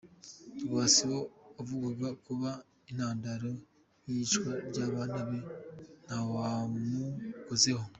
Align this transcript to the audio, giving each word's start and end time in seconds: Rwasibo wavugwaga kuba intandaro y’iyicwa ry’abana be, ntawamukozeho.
Rwasibo 0.65 1.19
wavugwaga 1.55 2.09
kuba 2.25 2.49
intandaro 2.89 3.49
y’iyicwa 4.05 4.51
ry’abana 4.69 5.19
be, 5.29 5.39
ntawamukozeho. 6.05 7.83